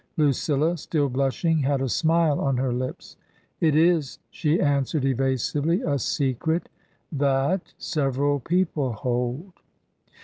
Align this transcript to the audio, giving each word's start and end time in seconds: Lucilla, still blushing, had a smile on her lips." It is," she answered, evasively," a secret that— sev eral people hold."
Lucilla, 0.17 0.75
still 0.77 1.09
blushing, 1.09 1.59
had 1.59 1.79
a 1.79 1.87
smile 1.87 2.39
on 2.39 2.57
her 2.57 2.73
lips." 2.73 3.17
It 3.61 3.75
is," 3.75 4.17
she 4.31 4.59
answered, 4.59 5.05
evasively," 5.05 5.81
a 5.85 5.99
secret 5.99 6.69
that— 7.11 7.75
sev 7.91 8.17
eral 8.17 8.43
people 8.43 8.93
hold." 8.93 9.53